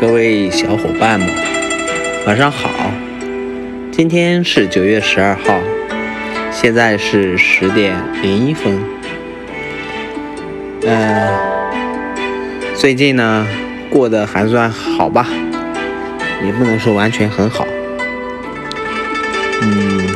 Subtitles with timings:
[0.00, 1.28] 各位小伙伴们，
[2.26, 2.68] 晚上好！
[3.90, 5.58] 今天是九月十二号，
[6.50, 8.78] 现在是十点零一分。
[10.86, 11.28] 嗯，
[12.74, 13.46] 最近呢
[13.90, 15.26] 过得还算好吧，
[16.44, 17.66] 也不能说完全很好。
[19.62, 20.06] 嗯，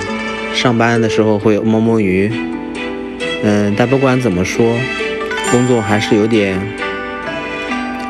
[0.55, 2.31] 上班的时候会摸摸鱼，
[3.43, 4.77] 嗯，但不管怎么说，
[5.51, 6.59] 工作还是有点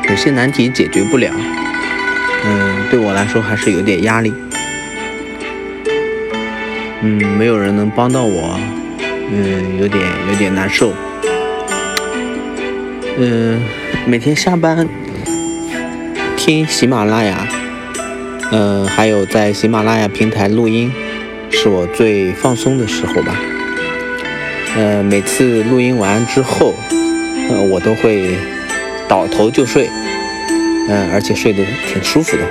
[0.09, 1.31] 有些难题解决不了。
[2.45, 4.33] 嗯，对我来说还是有点压力。
[7.01, 8.59] 嗯，没有人能帮到我，
[9.31, 10.93] 嗯，有点有点难受。
[13.17, 13.61] 嗯，
[14.05, 14.87] 每天下班
[16.37, 17.47] 听喜马拉雅，
[18.51, 20.91] 嗯，还有在喜马拉雅平台录音，
[21.49, 23.35] 是我最放松的时候吧。
[24.75, 26.73] 呃，每次录音完之后，
[27.55, 28.37] 我都会
[29.07, 29.89] 倒头就睡。
[30.89, 32.43] 嗯，而且睡得挺舒服的。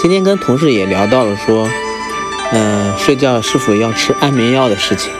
[0.00, 1.68] 今天跟同事也聊到了说，
[2.52, 5.10] 嗯，睡觉是否要吃安眠药的事情。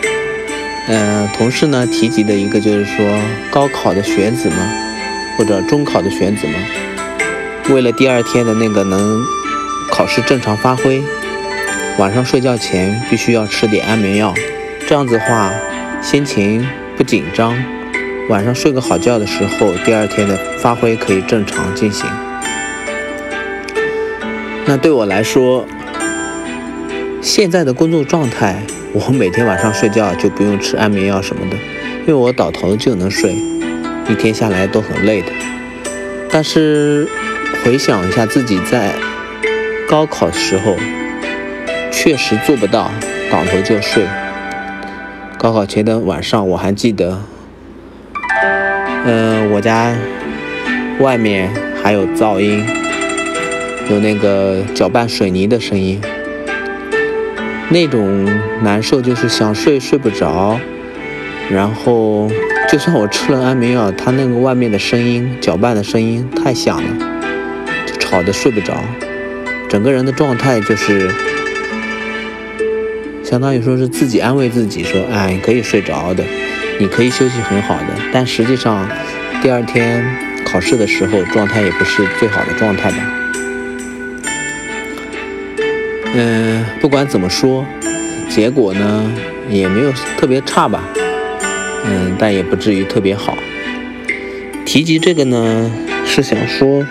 [0.89, 3.19] 嗯，同事呢提及的一个就是说，
[3.51, 4.59] 高考的学子们
[5.37, 9.23] 或者中考的学子们，为了第二天的那个能
[9.91, 11.03] 考试正常发挥，
[11.99, 14.35] 晚上睡觉前必须要吃点安眠药，
[14.87, 15.53] 这样子话
[16.03, 17.55] 心情不紧张。
[18.31, 22.09] 晚上睡个好觉的时候，第二天的发挥可以正常进行。
[24.67, 25.67] 那对我来说，
[27.21, 31.57] 现在的工作状态，我每天晚上睡觉就不用吃安眠药什么的，
[32.03, 33.35] 因为我倒头就能睡，
[34.09, 35.33] 一天下来都很累的。
[36.31, 37.09] 但是
[37.65, 38.95] 回想一下自己在
[39.89, 40.77] 高考的时候，
[41.91, 42.93] 确实做不到
[43.29, 44.05] 倒头就睡。
[45.37, 47.19] 高考前的晚上，我还记得。
[49.07, 49.95] 嗯，我家
[50.99, 51.51] 外面
[51.83, 52.65] 还有噪音，
[53.91, 56.01] 有那个搅拌水泥的声音，
[57.71, 58.27] 那种
[58.63, 60.61] 难受就是想睡睡不着，
[61.51, 62.31] 然后
[62.71, 66.91] 就算我吃了安眠药，它那个外面的声音搅拌的声音太响了，
[67.87, 68.75] 就吵得睡不着，
[69.69, 71.11] 整个人的状态就是
[73.25, 76.23] 相当于说是自己安慰自己说，哎，可以睡着的。
[76.81, 78.89] 你可以休息很好的，但实际上，
[79.43, 80.03] 第二天
[80.47, 82.97] 考试的时候状态也不是最好的状态吧。
[86.15, 87.67] 嗯，不管怎么说，
[88.31, 89.13] 结果呢
[89.51, 90.83] 也没有特别差吧。
[91.85, 93.37] 嗯，但也不至于特别好。
[94.65, 95.71] 提及这个呢，
[96.07, 96.87] 是想说，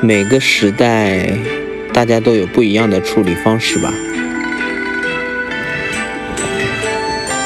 [0.00, 1.38] 每个时代
[1.92, 3.94] 大家都有不一样的处理方式吧。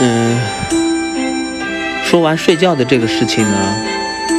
[0.01, 0.58] 嗯。
[2.09, 3.77] 说完睡觉的这个事情呢，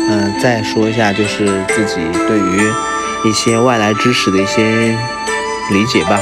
[0.09, 1.97] 嗯，再说一下就是自己
[2.27, 2.73] 对于
[3.23, 4.63] 一些外来知识的一些
[5.69, 6.19] 理解吧。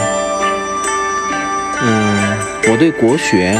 [1.81, 2.37] 嗯，
[2.69, 3.57] 我对国学，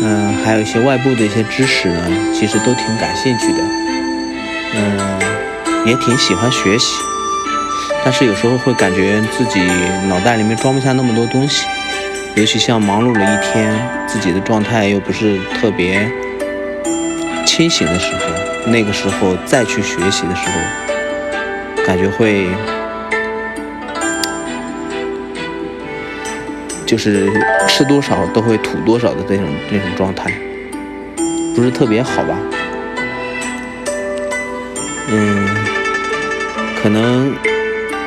[0.00, 2.00] 嗯，还有一些外部的一些知识呢，
[2.32, 3.58] 其实都挺感兴趣的。
[4.74, 5.20] 嗯，
[5.84, 6.94] 也挺喜欢学习，
[8.02, 9.60] 但是有时候会感觉自己
[10.08, 11.66] 脑袋里面装不下那么多东西，
[12.34, 16.10] 尤其像忙碌了一天，自己的状态又不是特别。
[17.58, 18.20] 清醒的时候，
[18.70, 22.46] 那个时候再去学习的时候，感觉会
[26.86, 27.28] 就是
[27.66, 30.30] 吃多少都会吐多少的那种那种状态，
[31.56, 32.38] 不是特别好吧？
[35.08, 35.48] 嗯，
[36.80, 37.34] 可能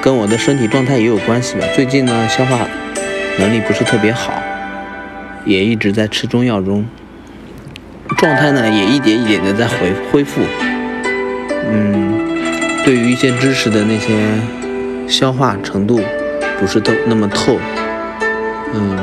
[0.02, 1.66] 跟我的身体状态也有关系吧。
[1.76, 2.66] 最近呢，消化
[3.38, 4.32] 能力不是特别好，
[5.44, 6.86] 也一直在吃中药中。
[8.18, 10.42] 状态呢也一点一点的在恢恢复，
[11.72, 12.20] 嗯，
[12.86, 14.14] 对于一些知识的那些
[15.08, 16.00] 消化程度
[16.60, 17.58] 不是都那么透，
[18.74, 18.98] 嗯，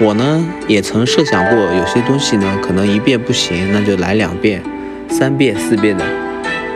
[0.00, 4.62] 我呢也曾设想过有些东西呢可能一遍不行，那就来两遍、
[5.10, 6.04] 三遍、四遍的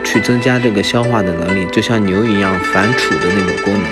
[0.03, 3.83] 去增加这个消化的能力，就像牛一样反刍的那种功能。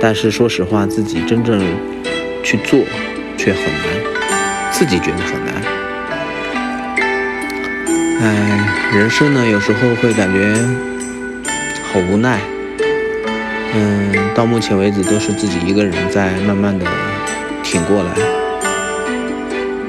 [0.00, 1.60] 但是说实话，自己真正
[2.42, 2.80] 去做
[3.36, 4.17] 却很难。
[4.78, 5.52] 自己觉得很难，
[8.22, 10.54] 哎，人生呢，有时候会感觉
[11.92, 12.38] 好无奈。
[13.74, 16.86] 嗯，到目前为止都是自己一个人在慢慢的
[17.64, 18.12] 挺过来。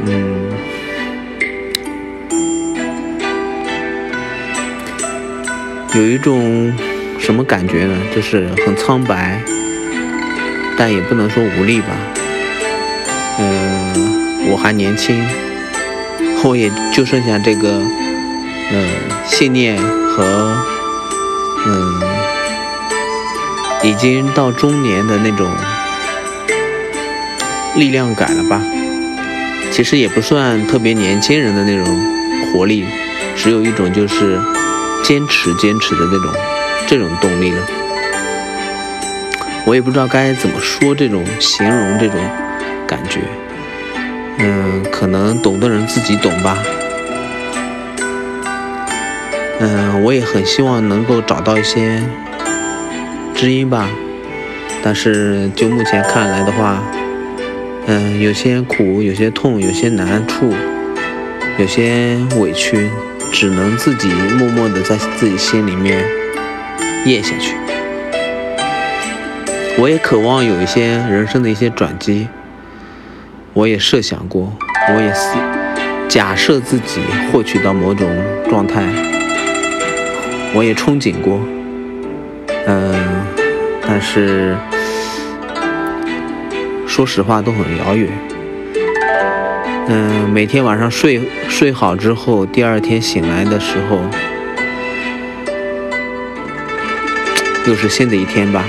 [0.08, 0.50] 嗯，
[5.94, 6.74] 有一种
[7.20, 7.96] 什么感觉呢？
[8.16, 9.40] 就是很苍白，
[10.76, 11.90] 但也不能说无力吧。
[13.40, 13.79] 嗯。
[14.52, 15.24] 我还年轻，
[16.44, 17.82] 我也就剩下这个，
[18.72, 18.88] 嗯，
[19.26, 20.58] 信念和，
[21.68, 22.02] 嗯，
[23.84, 25.48] 已经到中年的那种
[27.76, 28.62] 力量感了吧。
[29.72, 31.86] 其实也不算特别年轻人的那种
[32.52, 32.86] 活力，
[33.36, 34.42] 只有一种就是
[35.04, 36.34] 坚持坚持的那种
[36.88, 37.62] 这种动力了。
[39.66, 42.20] 我也不知道该怎么说这种形容这种
[42.88, 43.22] 感觉。
[44.42, 46.58] 嗯，可能懂的人自己懂吧。
[49.60, 52.02] 嗯，我也很希望能够找到一些
[53.36, 53.90] 知音吧，
[54.82, 56.82] 但是就目前看来的话，
[57.88, 60.54] 嗯，有些苦，有些痛，有些难处，
[61.58, 62.90] 有些委屈，
[63.34, 66.02] 只能自己默默的在自己心里面
[67.06, 67.56] 咽下去。
[69.78, 72.30] 我也渴望有一些人生的一些转机。
[73.60, 74.50] 我也设想过，
[74.88, 75.36] 我也是
[76.08, 78.08] 假设自己获取到某种
[78.50, 78.86] 状态，
[80.54, 81.42] 我也憧憬过，
[82.66, 82.96] 嗯，
[83.86, 84.56] 但是
[86.88, 88.10] 说实话都很遥远。
[89.90, 91.20] 嗯，每天晚上睡
[91.50, 94.00] 睡好之后，第二天醒来的时候，
[97.68, 98.64] 又是新的一天吧，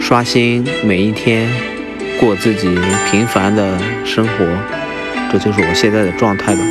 [0.00, 1.75] 刷新每一天。
[2.18, 2.78] 过自己
[3.10, 4.46] 平凡的生活，
[5.30, 6.62] 这就是我现在的状态吧。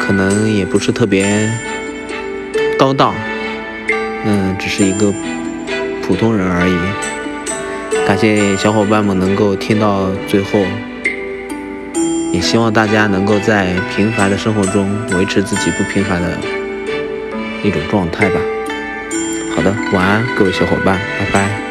[0.00, 1.48] 可能也不是特别
[2.78, 3.14] 高档，
[4.24, 5.12] 嗯，只是一个
[6.02, 6.76] 普通人而已。
[8.06, 10.58] 感谢小伙伴们能够听到最后，
[12.32, 16.36] 也希望大家能够在平凡的生活中维持自己不平凡的
[17.62, 18.40] 一种状态吧。
[19.54, 21.69] 好的，晚安，各位小伙伴，拜拜。